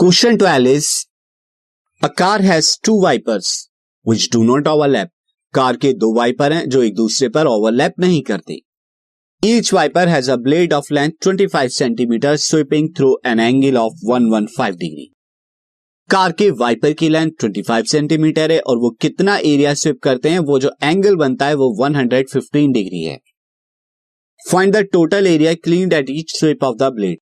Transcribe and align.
Question 0.00 0.36
12 0.38 0.66
is 0.66 1.06
A 2.02 2.08
car 2.08 2.40
has 2.42 2.78
two 2.86 2.94
wipers, 3.02 3.68
which 4.06 4.26
do 4.30 4.42
not 4.44 4.66
overlap. 4.66 5.08
Car 5.54 5.76
के 5.76 5.92
दो 5.92 6.12
wiper 6.14 6.52
हैं, 6.52 6.68
जो 6.68 6.82
एक 6.82 6.94
दूसरे 6.94 7.28
पर 7.28 7.46
ओवरलैप 7.46 7.94
नहीं 8.00 8.22
करते। 8.22 8.58
Each 9.44 9.72
wiper 9.72 10.08
has 10.08 10.30
a 10.30 10.36
blade 10.36 10.72
of 10.72 10.92
length 10.94 11.10
25 11.22 11.68
centimetre 11.68 12.36
sweeping 12.36 12.88
through 12.96 13.20
an 13.26 13.40
angle 13.40 13.76
of 13.76 13.92
115 14.10 14.76
degree 14.76 15.10
car 16.10 16.32
के 16.32 16.50
वाइपर 16.50 16.92
की 16.92 17.08
लेंथ 17.08 17.30
25 17.44 17.86
सेंटीमीटर 17.86 18.52
है, 18.52 18.58
और 18.60 18.76
वो 18.76 18.90
कितना 18.90 19.36
एरिया 19.36 19.74
स्विप 19.74 19.98
करते 20.02 20.28
हैं, 20.28 20.38
वो 20.38 20.58
जो 20.58 20.70
एंगल 20.82 21.16
बनता 21.16 21.46
है, 21.46 21.54
वो 21.54 21.74
115 21.80 22.72
डिग्री 22.72 23.02
है। 23.02 23.18
Find 24.50 24.76
the 24.76 24.76
total 24.76 25.26
area 25.26 25.54
clean 25.54 25.92
at 25.92 26.06
each 26.10 26.38
sweep 26.38 26.64
of 26.64 26.76
the 26.76 26.82
blade 26.82 27.18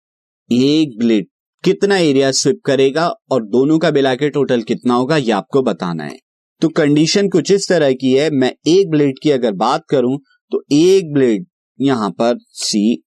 एक 0.53 0.99
ब्लेड 0.99 1.27
कितना 1.65 1.97
एरिया 1.99 2.31
स्विप 2.33 2.61
करेगा 2.67 3.07
और 3.33 3.45
दोनों 3.47 3.79
का 3.79 3.91
मिला 3.91 4.15
के 4.15 4.29
टोटल 4.31 4.63
कितना 4.63 4.95
होगा, 4.95 5.17
ये 5.17 5.31
आपको 5.33 5.63
बताना 5.63 6.05
है। 6.05 6.19
तो 6.63 6.69
कंडीशन 6.71 7.29
कुछ 7.29 7.51
इस 7.53 7.69
तरह 7.69 7.93
की 7.93 8.13
है, 8.13 8.29
मैं 8.31 8.53
एक 8.69 8.91
ब्लेड 8.91 9.19
की 9.23 9.31
अगर 9.31 9.53
बात 9.55 9.85
करूँ 9.91 10.19
तो 10.53 10.63
एक 10.73 11.13
ब्लेड 11.15 11.47
यहाँ 11.79 12.11
पर 12.11 12.39
सी 12.55 13.03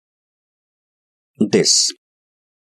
दिस 1.39 1.75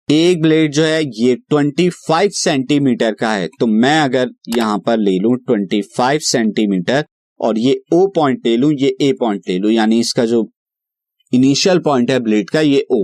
एक 0.10 0.42
ब्लेड 0.42 0.72
जो 0.74 0.84
है, 0.84 1.02
ये 1.04 1.36
25 1.54 2.36
सेंटीमीटर 2.36 3.14
का 3.14 3.32
है 3.32 3.48
तो 3.60 3.68
मैं 3.68 4.00
अगर 4.02 4.30
यहाँ 4.58 4.78
पर 4.86 4.98
ले 5.00 5.18
लूँ 5.20 5.36
25 5.50 6.28
सेंटीमीटर 6.28 7.06
और 7.40 7.58
ये 7.60 7.80
ओ 7.94 8.06
पॉइंट 8.16 8.46
ले 8.46 8.56
लू, 8.58 8.72
ये 8.72 8.96
ए 9.02 9.12
पॉइंट 9.20 9.50
ले 9.50 9.58
लू, 9.58 9.70
यानी 9.70 10.00
इसका 10.00 10.26
जो 10.26 10.48
इनिशियल 11.34 11.80
पॉइंट 11.80 12.12
है 12.12 12.20
ब्लेड 12.20 12.50
का, 12.50 12.62
ये 12.62 12.86
ओ 12.92 13.04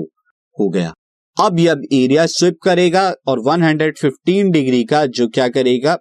हो 0.58 0.70
गया। 0.70 0.94
अब 1.42 1.60
यह 1.60 1.82
एरिया 1.94 2.26
स्विप 2.26 2.58
करेगा 2.64 3.14
और 3.28 3.40
115 3.40 4.52
डिग्री 4.52 4.84
का 4.84 5.06
जो 5.06 5.28
क्या 5.28 5.48
करेगा, 5.48 5.98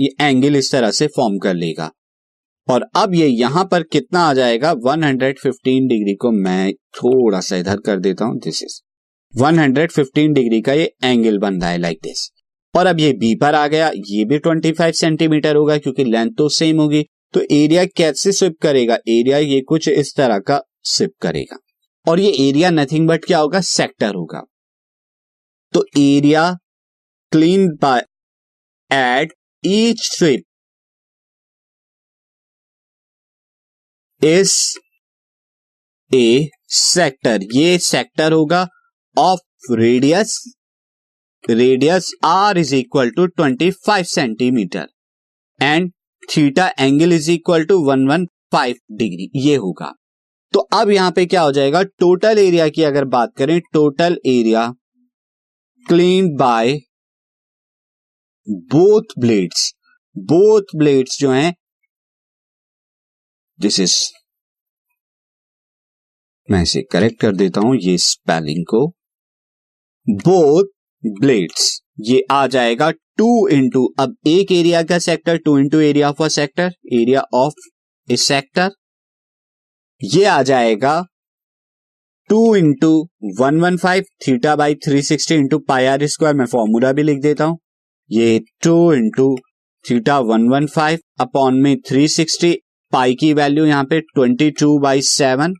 ये 0.00 0.08
एंगल 0.20 0.56
इस 0.56 0.72
तरह 0.72 0.90
से 0.90 1.06
फॉर्म 1.06 1.38
कर 1.38 1.54
लेगा। 1.54 1.90
और 2.68 2.86
अब 2.96 3.14
ये 3.14 3.26
यहाँ 3.26 3.64
पर 3.64 3.82
कितना 3.82 4.20
आ 4.20 4.34
जाएगा? 4.34 4.72
115 4.72 5.88
डिग्री 5.88 6.14
को 6.14 6.30
मैं 6.30 6.72
थोड़ा 6.72 7.40
सा 7.40 7.56
इधर 7.56 7.76
कर 7.76 7.98
देता 7.98 8.24
हूँ। 8.24 8.38
दिस 8.38 8.62
इज़ 8.62 8.80
115 9.42 10.34
डिग्री 10.34 10.60
का 10.60 10.72
ये 10.72 10.94
एंगल 11.04 11.38
बन 11.38 11.60
रहा 11.60 11.70
है 11.70 11.78
लाइक 11.78 11.98
दिस 12.02 12.30
और 12.76 12.86
अब 12.86 13.00
ये 13.00 13.12
बी 13.12 13.34
पर 13.34 13.54
आ 13.54 13.66
गया। 13.66 13.88
ये 13.88 14.24
भी 14.24 14.38
25 14.38 14.92
सेंटीमीटर 14.92 15.56
होगा 15.56 15.76
क्योंकि 15.78 16.04
लेंथ 16.04 16.30
तो 16.38 16.48
सेम 16.48 16.80
होगी। 16.80 17.04
तो 17.32 17.40
एरिया 17.50 17.84
कैसे 17.84 18.32
स्विप 18.32 18.56
करेगा? 18.62 18.94
एरिया 18.94 19.38
ये 19.38 19.60
कुछ 19.60 19.88
इस 19.88 20.14
तरह 20.16 20.38
का 20.38 20.62
स्विप 20.82 21.12
करेगा। 21.20 21.58
और 22.08 22.20
ये 22.20 22.48
एरिया 22.48 22.70
नथिंग 22.70 23.08
बट 23.08 23.24
क्या 23.24 23.38
होगा? 23.38 23.60
सेक्टर 23.60 24.14
होगा। 24.14 24.42
तो 25.74 25.84
area 25.98 26.50
clean 27.32 27.68
by 27.82 28.00
at 28.90 29.32
each 29.64 30.02
sweep 30.06 30.42
is 34.22 34.56
a 36.10 36.48
sector 36.72 37.42
ये 37.54 37.78
सेक्टर 37.78 38.32
होगा 38.32 38.66
of 39.16 39.72
radius 39.72 40.42
radius 41.44 42.12
r 42.24 42.58
is 42.58 42.74
equal 42.74 43.10
to 43.10 43.26
twenty 43.26 43.70
five 43.86 44.04
centimetre 44.04 44.86
and 45.60 45.90
theta 46.28 46.66
angle 46.80 47.12
is 47.12 47.30
equal 47.30 47.64
to 47.64 47.78
one 47.86 48.06
one 48.08 48.26
five 48.52 48.76
degree 48.92 49.30
ये 49.40 49.56
होगा. 49.56 49.92
तो 50.54 50.60
अब 50.72 50.90
यहाँ 50.90 51.10
पे 51.10 51.24
क्या 51.26 51.42
हो 51.42 51.52
जाएगा? 51.52 51.82
टोटल 51.82 52.38
एरिया 52.38 52.68
की 52.68 52.82
अगर 52.84 53.04
बात 53.08 53.32
करें 53.36 53.60
total 53.72 54.18
area 54.26 54.72
clean 55.86 56.34
by 56.36 56.72
both 58.72 59.12
blades 59.18 59.72
both 60.16 60.76
blades 60.76 61.18
जो 61.20 61.30
हैं 61.32 61.52
दिस 63.60 63.78
इज़ 63.80 63.94
मैं 66.48 66.62
इसे 66.62 66.82
करेक्ट 66.92 67.20
कर 67.20 67.36
देता 67.36 67.60
हूँ, 67.60 67.76
ये 67.76 67.96
स्पेलिंग 67.98 68.64
को। 68.66 68.86
बोथ 70.06 70.68
ब्लेड्स 71.04 71.70
ये 72.00 72.22
आ 72.30 72.46
जाएगा 72.46 72.90
टू 72.90 73.48
इंटू 73.48 73.86
अब 74.00 74.16
एक 74.26 74.52
एरिया 74.52 74.82
का 74.82 74.98
sector 74.98 75.38
two 75.38 75.58
into 75.58 75.80
area 75.80 76.08
of 76.08 76.22
a 76.22 76.28
sector 76.28 76.72
area 76.92 77.24
of 77.34 77.68
a 78.08 78.16
sector 78.18 78.70
ये 80.00 80.24
आ 80.24 80.42
जाएगा 80.42 81.02
two 82.32 82.54
into 82.56 82.88
one 83.38 83.58
one 83.60 83.76
five 83.76 84.04
theta 84.26 84.54
by 84.56 84.74
three 84.84 85.00
sixty 85.02 85.34
into 85.34 85.58
pi 85.68 85.86
r 85.86 86.06
square 86.06 86.36
मैं 86.36 86.44
फॉर्मूला 86.46 86.92
भी 86.92 87.02
लिख 87.02 87.18
देता 87.22 87.44
हूँ। 87.44 87.58
ये 88.10 88.38
two 88.62 88.92
into 88.92 89.26
theta 89.84 90.18
one 90.20 90.48
one 90.48 90.66
five 90.66 90.98
upon 91.20 91.60
में 91.62 91.76
थ्री 91.88 92.06
सिक्सटी 92.08 92.52
पाई 92.92 93.14
की 93.14 93.32
वैल्यू 93.34 93.64
यहाँ 93.64 93.84
पे 93.90 94.00
twenty 94.14 94.50
two 94.60 94.78
by 94.78 95.02
seven 95.02 95.54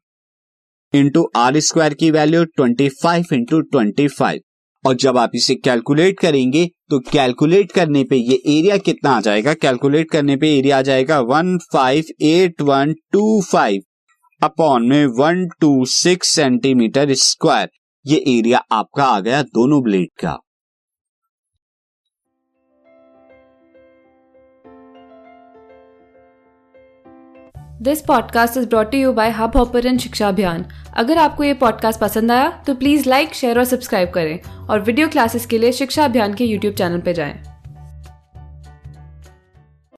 into 0.93 1.29
r 1.37 1.61
square 1.61 1.95
की 1.95 2.11
value 2.11 2.45
twenty 2.57 2.89
five 3.03 3.35
into 3.35 3.61
twenty 3.61 4.09
five 4.09 4.41
और 4.85 4.97
जब 5.05 5.19
आप 5.19 5.31
इसे 5.35 5.55
कैलकुलेट 5.55 6.21
करेंगे 6.21 6.67
तो 6.91 7.01
कैलकुलेट 7.13 7.73
करने 7.73 8.05
पे 8.05 8.17
ये 8.17 8.43
एरिया 8.59 8.77
कितना 8.79 9.11
आ 9.11 9.21
जाएगा? 9.21 9.55
कैलकुलेट 9.55 10.11
करने 10.11 10.37
पे 10.37 10.57
एरिया 10.59 10.79
आ 10.79 10.83
जाएगा 10.83 11.21
one 11.29 11.57
five 11.73 12.05
eight 12.23 12.63
one 12.63 12.95
two 13.13 13.41
five 13.51 13.83
upon 14.43 14.89
में 14.89 15.07
one 15.07 15.49
two 15.61 15.85
six 15.85 16.29
centimetre 16.29 17.15
square 17.15 17.69
ये 18.07 18.17
एरिया 18.17 18.65
आपका 18.73 19.05
आ 19.05 19.21
गया 19.21 19.43
दोनों 19.43 19.83
ब्लेड 19.83 20.09
का। 20.25 20.39
This 27.83 28.01
podcast 28.01 28.57
is 28.57 28.69
brought 28.69 28.95
you 28.95 29.13
by 29.13 29.31
Hubhopper 29.57 29.99
Shiksha 29.99 30.29
Abhiyan 30.29 30.65
अगर 30.95 31.19
आपको 31.19 31.45
ये 31.45 31.55
पॉडकास्ट 31.55 32.01
पसंद 32.01 32.33
आया 32.33 32.51
तो 32.67 32.75
प्लीज़ 32.75 33.09
लाइक 33.09 33.35
शेयर 33.35 33.59
और 33.59 33.65
सब्सक्राइब 33.65 34.11
करें 34.11 34.67
और 34.69 34.81
वीडियो 34.81 35.09
क्लासेस 35.09 35.47
के 35.47 35.59
लिए 35.59 35.73
शिक्षा 35.73 36.05
अभियान 36.05 36.35
के 36.35 36.45
यूट्यूब 36.45 36.75
चैनल 36.75 37.01
पर 37.01 37.13
जाएँ। 37.13 37.52